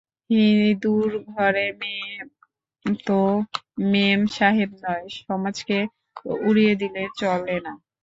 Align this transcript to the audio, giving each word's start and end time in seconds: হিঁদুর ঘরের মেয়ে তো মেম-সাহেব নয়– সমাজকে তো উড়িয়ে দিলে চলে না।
হিঁদুর 0.29 1.11
ঘরের 1.27 1.71
মেয়ে 1.81 2.11
তো 3.03 3.19
মেম-সাহেব 3.91 4.71
নয়– 4.83 5.07
সমাজকে 5.19 5.77
তো 6.17 6.29
উড়িয়ে 6.47 6.73
দিলে 6.81 7.03
চলে 7.19 7.57
না। 7.65 7.73